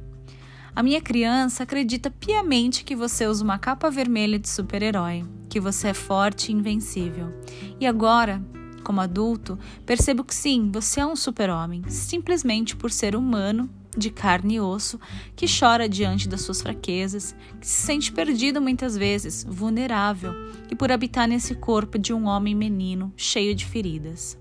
A 0.73 0.81
minha 0.81 1.01
criança 1.01 1.63
acredita 1.63 2.09
piamente 2.09 2.85
que 2.85 2.95
você 2.95 3.27
usa 3.27 3.43
uma 3.43 3.59
capa 3.59 3.91
vermelha 3.91 4.39
de 4.39 4.47
super-herói, 4.47 5.25
que 5.49 5.59
você 5.59 5.89
é 5.89 5.93
forte 5.93 6.51
e 6.51 6.55
invencível. 6.55 7.33
E 7.77 7.85
agora, 7.85 8.41
como 8.81 9.01
adulto, 9.01 9.59
percebo 9.85 10.23
que 10.23 10.33
sim, 10.33 10.71
você 10.71 11.01
é 11.01 11.05
um 11.05 11.17
super-homem, 11.17 11.83
simplesmente 11.89 12.77
por 12.77 12.91
ser 12.91 13.13
humano, 13.13 13.69
de 13.97 14.09
carne 14.09 14.55
e 14.55 14.59
osso, 14.59 14.99
que 15.35 15.45
chora 15.47 15.89
diante 15.89 16.27
das 16.27 16.41
suas 16.41 16.61
fraquezas, 16.61 17.35
que 17.59 17.67
se 17.67 17.81
sente 17.81 18.11
perdido 18.11 18.61
muitas 18.61 18.95
vezes, 18.95 19.45
vulnerável, 19.49 20.33
e 20.69 20.75
por 20.75 20.91
habitar 20.91 21.27
nesse 21.27 21.55
corpo 21.55 21.97
de 21.97 22.13
um 22.13 22.25
homem 22.27 22.53
menino 22.53 23.11
cheio 23.17 23.55
de 23.55 23.65
feridas. 23.65 24.37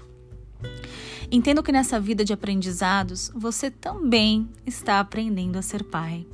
Entendo 1.31 1.63
que 1.63 1.73
nessa 1.73 1.99
vida 1.99 2.25
de 2.25 2.33
aprendizados 2.33 3.31
você 3.35 3.71
também 3.71 4.49
está 4.65 5.01
aprendendo 5.01 5.57
a 5.57 5.63
ser 5.63 5.85
pai. 5.85 6.27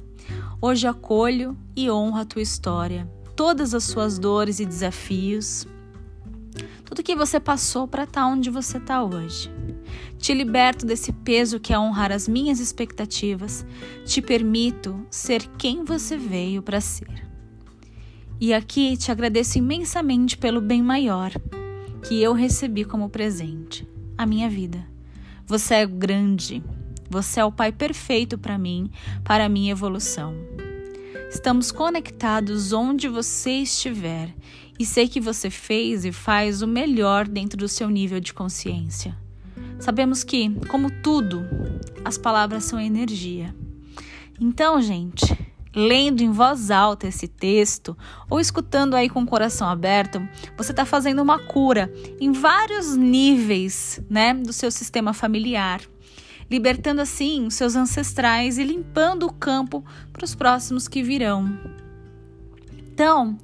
Hoje 0.60 0.86
acolho 0.86 1.56
e 1.74 1.90
honro 1.90 2.18
a 2.18 2.24
tua 2.24 2.42
história, 2.42 3.10
todas 3.34 3.74
as 3.74 3.84
suas 3.84 4.18
dores 4.18 4.60
e 4.60 4.66
desafios, 4.66 5.66
tudo 6.84 7.02
que 7.02 7.16
você 7.16 7.40
passou 7.40 7.88
para 7.88 8.04
estar 8.04 8.20
tá 8.20 8.26
onde 8.26 8.50
você 8.50 8.76
está 8.76 9.02
hoje. 9.02 9.50
Te 10.18 10.32
liberto 10.32 10.86
desse 10.86 11.12
peso 11.12 11.58
que 11.58 11.72
é 11.72 11.78
honrar 11.78 12.12
as 12.12 12.28
minhas 12.28 12.60
expectativas, 12.60 13.66
te 14.04 14.22
permito 14.22 15.06
ser 15.10 15.46
quem 15.58 15.84
você 15.84 16.16
veio 16.16 16.62
para 16.62 16.80
ser. 16.80 17.28
E 18.40 18.52
aqui 18.52 18.96
te 18.96 19.12
agradeço 19.12 19.58
imensamente 19.58 20.36
pelo 20.36 20.60
bem 20.60 20.82
maior 20.82 21.32
que 22.08 22.20
eu 22.20 22.32
recebi 22.32 22.84
como 22.84 23.08
presente 23.08 23.86
a 24.18 24.26
minha 24.26 24.48
vida. 24.48 24.84
Você 25.46 25.74
é 25.74 25.86
grande. 25.86 26.62
Você 27.10 27.40
é 27.40 27.44
o 27.44 27.52
pai 27.52 27.70
perfeito 27.70 28.38
para 28.38 28.56
mim, 28.56 28.90
para 29.22 29.44
a 29.44 29.48
minha 29.48 29.72
evolução. 29.72 30.34
Estamos 31.30 31.70
conectados 31.70 32.72
onde 32.72 33.06
você 33.06 33.62
estiver 33.62 34.34
e 34.78 34.84
sei 34.86 35.06
que 35.06 35.20
você 35.20 35.50
fez 35.50 36.04
e 36.04 36.12
faz 36.12 36.62
o 36.62 36.66
melhor 36.66 37.28
dentro 37.28 37.58
do 37.58 37.68
seu 37.68 37.88
nível 37.90 38.18
de 38.18 38.32
consciência. 38.32 39.16
Sabemos 39.82 40.22
que, 40.22 40.48
como 40.68 40.92
tudo, 41.02 41.44
as 42.04 42.16
palavras 42.16 42.62
são 42.62 42.78
energia. 42.78 43.52
Então, 44.40 44.80
gente, 44.80 45.36
lendo 45.74 46.20
em 46.20 46.30
voz 46.30 46.70
alta 46.70 47.08
esse 47.08 47.26
texto 47.26 47.98
ou 48.30 48.38
escutando 48.38 48.94
aí 48.94 49.10
com 49.10 49.22
o 49.22 49.26
coração 49.26 49.68
aberto, 49.68 50.22
você 50.56 50.70
está 50.70 50.84
fazendo 50.84 51.20
uma 51.20 51.36
cura 51.36 51.92
em 52.20 52.30
vários 52.30 52.94
níveis, 52.94 54.00
né, 54.08 54.32
do 54.32 54.52
seu 54.52 54.70
sistema 54.70 55.12
familiar, 55.12 55.80
libertando 56.48 57.00
assim 57.00 57.44
os 57.44 57.54
seus 57.54 57.74
ancestrais 57.74 58.58
e 58.58 58.62
limpando 58.62 59.26
o 59.26 59.32
campo 59.32 59.84
para 60.12 60.24
os 60.24 60.32
próximos 60.32 60.86
que 60.86 61.02
virão. 61.02 61.58
Então, 62.78 63.36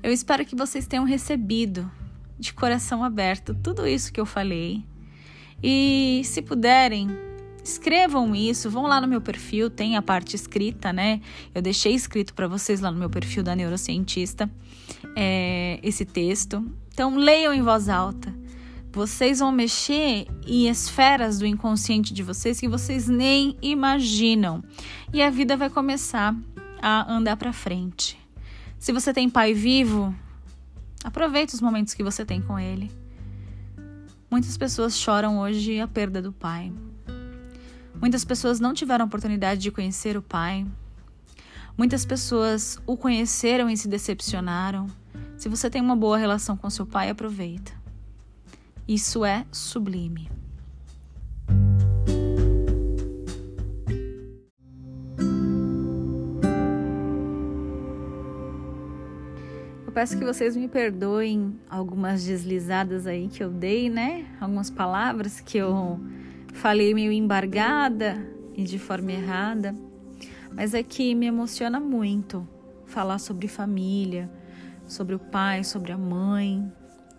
eu 0.00 0.12
espero 0.12 0.46
que 0.46 0.54
vocês 0.54 0.86
tenham 0.86 1.04
recebido 1.04 1.90
de 2.38 2.54
coração 2.54 3.02
aberto 3.02 3.52
tudo 3.52 3.84
isso 3.84 4.12
que 4.12 4.20
eu 4.20 4.26
falei. 4.26 4.84
E 5.62 6.22
se 6.24 6.42
puderem, 6.42 7.08
Escrevam 7.64 8.34
isso, 8.34 8.68
vão 8.68 8.84
lá 8.84 9.00
no 9.00 9.06
meu 9.06 9.20
perfil, 9.20 9.70
tem 9.70 9.96
a 9.96 10.02
parte 10.02 10.34
escrita, 10.34 10.92
né? 10.92 11.20
Eu 11.54 11.62
deixei 11.62 11.94
escrito 11.94 12.34
para 12.34 12.48
vocês 12.48 12.80
lá 12.80 12.90
no 12.90 12.98
meu 12.98 13.08
perfil 13.08 13.44
da 13.44 13.54
neurocientista 13.54 14.50
é, 15.14 15.78
esse 15.80 16.04
texto. 16.04 16.64
Então, 16.92 17.16
leiam 17.16 17.54
em 17.54 17.62
voz 17.62 17.88
alta. 17.88 18.34
Vocês 18.92 19.38
vão 19.38 19.52
mexer 19.52 20.26
em 20.46 20.68
esferas 20.68 21.38
do 21.38 21.46
inconsciente 21.46 22.12
de 22.12 22.22
vocês 22.22 22.58
que 22.58 22.68
vocês 22.68 23.08
nem 23.08 23.56
imaginam. 23.62 24.62
E 25.12 25.22
a 25.22 25.30
vida 25.30 25.56
vai 25.56 25.70
começar 25.70 26.34
a 26.82 27.10
andar 27.10 27.36
para 27.36 27.52
frente. 27.52 28.18
Se 28.76 28.92
você 28.92 29.14
tem 29.14 29.30
pai 29.30 29.54
vivo, 29.54 30.12
aproveite 31.04 31.54
os 31.54 31.60
momentos 31.60 31.94
que 31.94 32.02
você 32.02 32.24
tem 32.24 32.42
com 32.42 32.58
ele. 32.58 33.01
Muitas 34.32 34.56
pessoas 34.56 34.96
choram 34.96 35.40
hoje 35.40 35.78
a 35.78 35.86
perda 35.86 36.22
do 36.22 36.32
pai. 36.32 36.72
Muitas 38.00 38.24
pessoas 38.24 38.58
não 38.58 38.72
tiveram 38.72 39.04
oportunidade 39.04 39.60
de 39.60 39.70
conhecer 39.70 40.16
o 40.16 40.22
Pai. 40.22 40.66
Muitas 41.76 42.06
pessoas 42.06 42.80
o 42.86 42.96
conheceram 42.96 43.68
e 43.68 43.76
se 43.76 43.86
decepcionaram. 43.86 44.86
Se 45.36 45.50
você 45.50 45.68
tem 45.68 45.82
uma 45.82 45.94
boa 45.94 46.16
relação 46.16 46.56
com 46.56 46.70
seu 46.70 46.86
pai, 46.86 47.10
aproveita. 47.10 47.72
Isso 48.88 49.22
é 49.22 49.44
sublime. 49.52 50.30
Eu 59.92 59.94
peço 59.94 60.16
que 60.16 60.24
vocês 60.24 60.56
me 60.56 60.68
perdoem 60.68 61.54
algumas 61.68 62.24
deslizadas 62.24 63.06
aí 63.06 63.28
que 63.28 63.44
eu 63.44 63.50
dei, 63.50 63.90
né? 63.90 64.24
Algumas 64.40 64.70
palavras 64.70 65.38
que 65.38 65.58
eu 65.58 66.00
falei 66.54 66.94
meio 66.94 67.12
embargada 67.12 68.16
e 68.56 68.64
de 68.64 68.78
forma 68.78 69.12
errada, 69.12 69.74
mas 70.50 70.72
é 70.72 70.82
que 70.82 71.14
me 71.14 71.26
emociona 71.26 71.78
muito 71.78 72.48
falar 72.86 73.18
sobre 73.18 73.48
família, 73.48 74.30
sobre 74.86 75.14
o 75.14 75.18
pai, 75.18 75.62
sobre 75.62 75.92
a 75.92 75.98
mãe. 75.98 76.72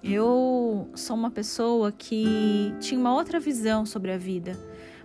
Eu 0.03 0.89
sou 0.96 1.15
uma 1.15 1.30
pessoa 1.30 1.92
que 1.92 2.74
tinha 2.80 3.00
uma 3.00 3.13
outra 3.13 3.39
visão 3.39 3.86
sobre 3.86 4.12
a 4.12 4.18
vida, 4.18 4.58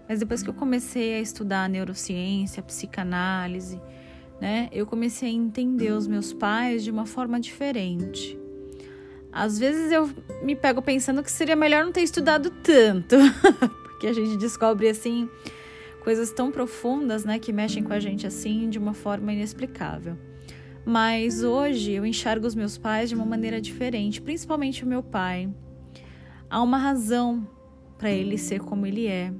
mas 0.08 0.20
depois 0.20 0.42
que 0.42 0.48
eu 0.48 0.54
comecei 0.54 1.16
a 1.16 1.20
estudar 1.20 1.68
neurociência, 1.68 2.62
psicanálise, 2.62 3.78
né, 4.40 4.68
eu 4.72 4.86
comecei 4.86 5.28
a 5.28 5.32
entender 5.32 5.92
os 5.92 6.06
meus 6.06 6.32
pais 6.32 6.84
de 6.84 6.90
uma 6.90 7.06
forma 7.06 7.40
diferente. 7.40 8.38
Às 9.32 9.58
vezes 9.58 9.92
eu 9.92 10.10
me 10.42 10.56
pego 10.56 10.80
pensando 10.80 11.22
que 11.22 11.30
seria 11.30 11.56
melhor 11.56 11.84
não 11.84 11.92
ter 11.92 12.02
estudado 12.02 12.50
tanto, 12.62 13.16
que 14.00 14.06
a 14.06 14.12
gente 14.12 14.36
descobre 14.36 14.88
assim 14.88 15.28
coisas 16.02 16.32
tão 16.32 16.50
profundas, 16.50 17.24
né, 17.24 17.38
que 17.38 17.52
mexem 17.52 17.82
com 17.82 17.92
a 17.92 18.00
gente 18.00 18.26
assim 18.26 18.68
de 18.70 18.78
uma 18.78 18.94
forma 18.94 19.32
inexplicável. 19.32 20.16
Mas 20.84 21.42
hoje 21.42 21.92
eu 21.92 22.06
enxergo 22.06 22.46
os 22.46 22.54
meus 22.54 22.78
pais 22.78 23.10
de 23.10 23.14
uma 23.14 23.26
maneira 23.26 23.60
diferente, 23.60 24.22
principalmente 24.22 24.84
o 24.84 24.86
meu 24.86 25.02
pai. 25.02 25.50
Há 26.48 26.62
uma 26.62 26.78
razão 26.78 27.46
para 27.98 28.10
ele 28.10 28.38
ser 28.38 28.60
como 28.60 28.86
ele 28.86 29.06
é. 29.06 29.30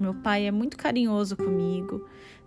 Meu 0.00 0.14
pai 0.14 0.46
é 0.46 0.50
muito 0.50 0.76
carinhoso 0.76 1.36
comigo, 1.36 2.04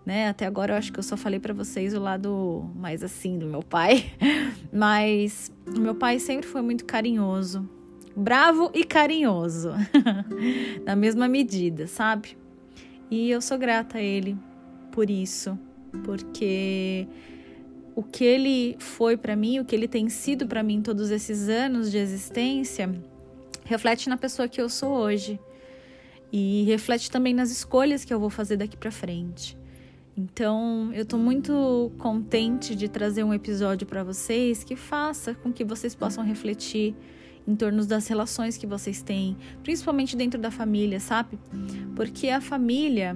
né? 0.10 0.28
Até 0.28 0.48
agora 0.48 0.74
eu 0.74 0.78
acho 0.78 0.92
que 0.92 0.98
eu 0.98 1.04
só 1.04 1.16
falei 1.16 1.39
para 1.39 1.54
vocês 1.54 1.94
o 1.94 2.00
lado 2.00 2.68
mais 2.75 3.04
assim 3.04 3.38
do 3.38 3.46
meu 3.46 3.62
pai, 3.62 4.12
mas 4.74 5.51
o 5.68 5.80
meu 5.80 5.94
pai 5.94 6.18
sempre 6.18 6.48
foi 6.48 6.63
muito 6.63 6.84
carinhoso, 6.84 7.70
bravo 8.16 8.72
e 8.74 8.84
carinhoso, 8.84 9.70
na 10.84 10.96
mesma 10.96 11.28
medida, 11.28 11.86
sabe? 11.86 12.36
E 13.12 13.30
eu 13.30 13.39
sou 13.39 13.56
grata 13.56 14.00
a 14.00 14.01
ele 14.01 14.36
por 14.92 15.12
isso, 15.12 15.56
porque 16.04 17.08
o 17.96 18.01
que 18.01 18.24
ele 18.24 18.78
foi 18.80 19.16
para 19.16 19.36
mim, 19.36 19.60
o 19.60 19.66
que 19.66 19.75
ele 19.75 19.88
tem 19.88 20.10
sido 20.10 20.48
para 20.48 20.63
mim 20.63 20.82
todos 20.82 21.12
esses 21.12 21.48
anos 21.50 21.92
de 21.92 22.00
existência, 22.00 22.89
reflete 23.63 24.10
na 24.10 24.18
pessoa 24.18 24.48
que 24.48 24.60
eu 24.60 24.70
sou 24.70 24.89
hoje 24.89 25.39
e 26.34 26.63
reflete 26.63 27.12
também 27.12 27.32
nas 27.36 27.51
escolhas 27.51 28.04
que 28.04 28.12
eu 28.12 28.20
vou 28.20 28.32
fazer 28.32 28.58
daqui 28.58 28.75
para 28.75 28.89
frente. 28.89 29.59
Então, 30.19 30.91
eu 30.93 31.03
estou 31.03 31.17
muito 31.17 31.93
contente 31.97 32.75
de 32.75 32.89
trazer 32.89 33.23
um 33.23 33.33
episódio 33.33 33.88
para 33.88 34.03
vocês 34.03 34.65
que 34.65 34.75
faça 34.75 35.33
com 35.33 35.49
que 35.53 35.63
vocês 35.63 35.95
possam 35.95 36.25
refletir 36.25 36.93
em 37.47 37.55
torno 37.55 37.85
das 37.85 38.05
relações 38.09 38.57
que 38.57 38.67
vocês 38.67 39.01
têm, 39.01 39.38
principalmente 39.63 40.17
dentro 40.17 40.38
da 40.38 40.51
família, 40.51 40.99
sabe? 40.99 41.39
Porque 41.95 42.27
a 42.27 42.41
família 42.41 43.15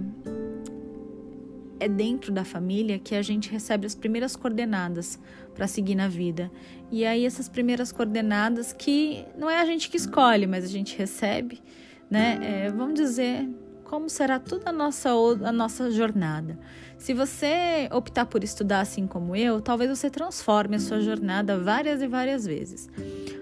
é 1.77 1.89
dentro 1.89 2.31
da 2.31 2.45
família 2.45 2.97
que 2.97 3.15
a 3.15 3.21
gente 3.21 3.51
recebe 3.51 3.85
as 3.85 3.95
primeiras 3.95 4.37
coordenadas 4.37 5.19
para 5.53 5.67
seguir 5.67 5.95
na 5.95 6.07
vida. 6.07 6.49
E 6.89 7.03
aí 7.03 7.25
essas 7.25 7.49
primeiras 7.49 7.91
coordenadas 7.91 8.71
que 8.71 9.25
não 9.37 9.49
é 9.49 9.59
a 9.59 9.65
gente 9.65 9.89
que 9.89 9.97
escolhe, 9.97 10.47
mas 10.47 10.63
a 10.63 10.69
gente 10.69 10.97
recebe, 10.97 11.61
né? 12.09 12.39
É, 12.41 12.71
vamos 12.71 12.93
dizer 12.93 13.45
como 13.93 14.09
será 14.09 14.39
toda 14.39 14.71
a 14.71 14.73
nossa, 14.73 15.11
a 15.43 15.51
nossa 15.51 15.91
jornada. 15.91 16.57
Se 16.97 17.13
você 17.13 17.87
optar 17.91 18.25
por 18.25 18.43
estudar 18.43 18.79
assim 18.79 19.05
como 19.05 19.35
eu, 19.35 19.61
talvez 19.61 19.87
você 19.87 20.09
transforme 20.09 20.77
a 20.77 20.79
sua 20.79 20.99
jornada 20.99 21.59
várias 21.59 22.01
e 22.01 22.07
várias 22.07 22.43
vezes. 22.43 22.89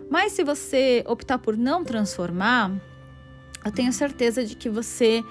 Mas 0.09 0.33
se 0.33 0.43
você 0.43 1.05
optar 1.07 1.37
por 1.37 1.55
não 1.55 1.85
transformar, 1.85 2.69
eu 3.63 3.71
tenho 3.71 3.93
certeza 3.93 4.43
de 4.43 4.57
que 4.57 4.69
você 4.69 5.23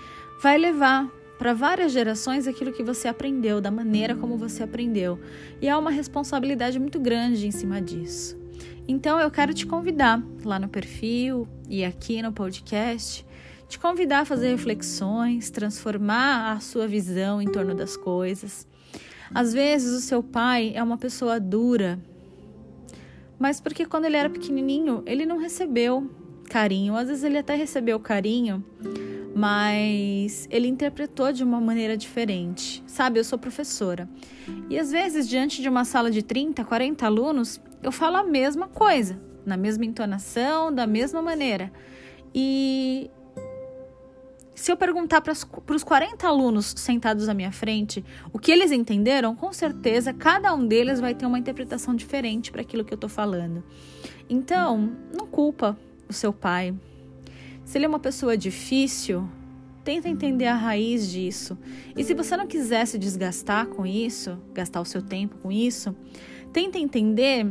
vai 0.43 0.57
levar 0.57 1.07
para 1.39 1.53
várias 1.53 1.93
gerações 1.93 2.47
aquilo 2.47 2.73
que 2.73 2.83
você 2.83 3.07
aprendeu, 3.07 3.61
da 3.61 3.71
maneira 3.71 4.15
como 4.15 4.39
você 4.39 4.63
aprendeu. 4.63 5.21
E 5.61 5.69
há 5.69 5.77
uma 5.77 5.91
responsabilidade 5.91 6.79
muito 6.79 6.99
grande 6.99 7.47
em 7.47 7.51
cima 7.51 7.79
disso. 7.79 8.41
Então 8.89 9.21
eu 9.21 9.31
quero 9.31 9.53
te 9.53 9.67
convidar 9.67 10.23
lá 10.47 10.59
no 10.59 10.67
perfil 10.67 11.47
e 11.69 11.85
aqui 11.85 12.23
no 12.23 12.33
podcast, 12.33 13.23
te 13.71 13.79
convidar 13.79 14.21
a 14.21 14.25
fazer 14.25 14.49
reflexões, 14.49 15.49
transformar 15.49 16.55
a 16.55 16.61
sua 16.61 16.89
visão 16.89 17.41
em 17.41 17.47
torno 17.47 17.73
das 17.73 17.97
coisas. 17.97 18.67
Às 19.33 19.53
vezes 19.53 19.97
o 19.97 20.01
seu 20.01 20.25
pai 20.25 20.73
é 20.75 20.83
uma 20.83 20.99
pessoa 20.99 21.39
dura, 21.39 21.97
mas 23.39 23.61
porque 23.61 23.87
quando 23.87 24.07
ele 24.07 24.17
era 24.17 24.29
pequenininho, 24.29 25.05
ele 25.07 25.25
não 25.25 25.39
recebeu 25.39 26.11
carinho. 26.49 26.97
Às 26.97 27.07
vezes 27.07 27.23
ele 27.23 27.39
até 27.39 27.55
recebeu 27.55 28.01
carinho, 28.01 28.65
mas 29.37 30.49
ele 30.51 30.67
interpretou 30.67 31.33
de 31.33 31.45
uma 31.45 31.61
maneira 31.61 31.97
diferente. 31.97 32.83
Sabe, 32.89 33.21
eu 33.21 33.25
sou 33.25 33.39
professora. 33.39 34.09
E 34.69 34.77
às 34.81 34.91
vezes, 34.91 35.29
diante 35.29 35.63
de 35.63 35.69
uma 35.69 35.85
sala 35.85 36.11
de 36.11 36.25
30, 36.25 36.65
40 36.65 37.07
alunos, 37.07 37.61
eu 37.85 37.93
falo 37.93 38.17
a 38.17 38.25
mesma 38.25 38.67
coisa, 38.67 39.17
na 39.47 39.57
mesma 39.57 39.85
entonação, 39.85 40.75
da 40.75 40.89
mesma 40.89 41.23
maneira. 41.23 41.73
E 42.35 43.09
se 44.61 44.71
eu 44.71 44.77
perguntar 44.77 45.23
para 45.23 45.33
os 45.33 45.83
40 45.83 46.29
alunos 46.29 46.75
sentados 46.77 47.31
à 47.31 47.35
minha 47.35 47.51
frente 47.51 48.05
o 48.31 48.39
que 48.39 48.53
eles 48.53 48.71
entenderam, 48.71 49.35
com 49.35 49.55
certeza 49.55 50.13
cada 50.13 50.55
um 50.55 50.67
deles 50.67 51.01
vai 51.01 51.15
ter 51.15 51.25
uma 51.25 51.39
interpretação 51.39 51.97
diferente 51.97 52.53
para 52.53 52.61
aquilo 52.61 52.85
que 52.85 52.93
eu 52.93 52.97
estou 52.97 53.09
falando. 53.09 53.65
Então, 54.29 54.93
não 55.17 55.27
culpa 55.27 55.79
o 56.07 56.13
seu 56.13 56.31
pai. 56.31 56.75
Se 57.65 57.79
ele 57.79 57.87
é 57.87 57.89
uma 57.89 57.99
pessoa 57.99 58.37
difícil, 58.37 59.27
tenta 59.83 60.11
entender 60.11 60.47
a 60.47 60.55
raiz 60.55 61.11
disso. 61.11 61.57
E 61.97 62.05
se 62.05 62.13
você 62.13 62.37
não 62.37 62.47
quiser 62.47 62.85
se 62.87 62.99
desgastar 62.99 63.67
com 63.67 63.87
isso, 63.87 64.37
gastar 64.53 64.83
o 64.83 64.85
seu 64.85 65.01
tempo 65.01 65.39
com 65.39 65.51
isso, 65.51 65.97
tenta 66.53 66.79
entender 66.79 67.51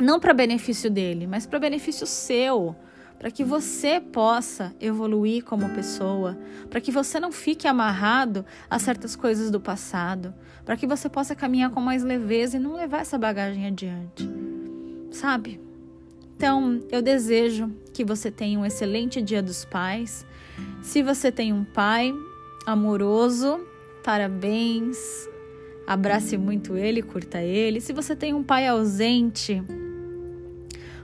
não 0.00 0.18
para 0.18 0.32
benefício 0.32 0.90
dele, 0.90 1.26
mas 1.26 1.44
para 1.44 1.58
benefício 1.58 2.06
seu 2.06 2.74
para 3.22 3.30
que 3.30 3.44
você 3.44 4.00
possa 4.00 4.74
evoluir 4.80 5.44
como 5.44 5.68
pessoa, 5.68 6.36
para 6.68 6.80
que 6.80 6.90
você 6.90 7.20
não 7.20 7.30
fique 7.30 7.68
amarrado 7.68 8.44
a 8.68 8.80
certas 8.80 9.14
coisas 9.14 9.48
do 9.48 9.60
passado, 9.60 10.34
para 10.64 10.76
que 10.76 10.88
você 10.88 11.08
possa 11.08 11.32
caminhar 11.32 11.70
com 11.70 11.80
mais 11.80 12.02
leveza 12.02 12.56
e 12.56 12.60
não 12.60 12.74
levar 12.74 13.02
essa 13.02 13.16
bagagem 13.16 13.64
adiante. 13.64 14.28
Sabe? 15.12 15.60
Então, 16.36 16.82
eu 16.90 17.00
desejo 17.00 17.70
que 17.94 18.04
você 18.04 18.28
tenha 18.28 18.58
um 18.58 18.66
excelente 18.66 19.22
Dia 19.22 19.40
dos 19.40 19.64
Pais. 19.64 20.26
Se 20.82 21.00
você 21.00 21.30
tem 21.30 21.52
um 21.52 21.62
pai 21.62 22.12
amoroso, 22.66 23.64
parabéns. 24.02 24.98
Abrace 25.86 26.36
muito 26.36 26.76
ele, 26.76 27.00
curta 27.02 27.40
ele. 27.40 27.80
Se 27.80 27.92
você 27.92 28.16
tem 28.16 28.34
um 28.34 28.42
pai 28.42 28.66
ausente, 28.66 29.62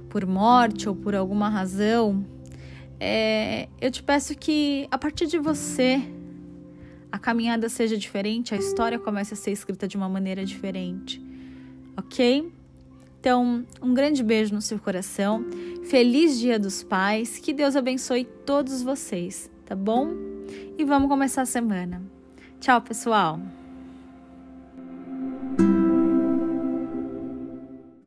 por 0.09 0.27
morte 0.27 0.89
ou 0.89 0.95
por 0.95 1.15
alguma 1.15 1.49
razão, 1.49 2.25
é, 3.01 3.69
eu 3.81 3.91
te 3.91 4.03
peço 4.03 4.35
que 4.35 4.89
a 4.91 4.99
partir 4.99 5.27
de 5.27 5.39
você 5.39 6.03
a 7.11 7.19
caminhada 7.19 7.69
seja 7.69 7.97
diferente, 7.97 8.55
a 8.55 8.59
história 8.59 8.99
comece 8.99 9.35
a 9.35 9.37
ser 9.37 9.51
escrita 9.51 9.89
de 9.89 9.97
uma 9.97 10.09
maneira 10.09 10.45
diferente, 10.45 11.23
ok? 11.97 12.53
Então, 13.21 13.65
um 13.83 13.93
grande 13.95 14.23
beijo 14.23 14.55
no 14.55 14.63
seu 14.63 14.79
coração, 14.79 15.45
feliz 15.85 16.39
Dia 16.39 16.59
dos 16.59 16.83
Pais, 16.83 17.39
que 17.39 17.53
Deus 17.53 17.75
abençoe 17.77 18.25
todos 18.25 18.83
vocês, 18.83 19.51
tá 19.65 19.75
bom? 19.75 20.13
E 20.77 20.85
vamos 20.85 21.09
começar 21.09 21.43
a 21.43 21.47
semana. 21.47 22.03
Tchau, 22.61 22.81
pessoal! 22.81 23.58